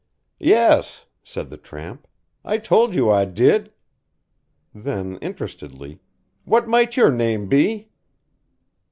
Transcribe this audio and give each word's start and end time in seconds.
"Yes," 0.39 1.05
said 1.21 1.51
the 1.51 1.57
tramp. 1.57 2.07
"I 2.43 2.57
told 2.57 2.95
you 2.95 3.11
I 3.11 3.25
did." 3.25 3.71
Then 4.73 5.17
interestedly, 5.17 5.99
"What 6.43 6.67
might 6.67 6.97
your 6.97 7.11
name 7.11 7.47
be?" 7.47 7.91